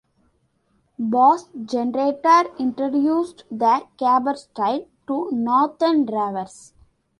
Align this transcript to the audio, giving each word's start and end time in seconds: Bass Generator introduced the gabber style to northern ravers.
Bass 0.97 1.47
Generator 1.63 2.45
introduced 2.57 3.43
the 3.51 3.85
gabber 3.99 4.35
style 4.35 4.87
to 5.05 5.29
northern 5.31 6.07
ravers. 6.07 6.73